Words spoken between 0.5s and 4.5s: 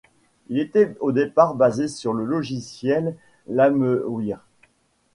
était au départ basé sur le logiciel Limewire.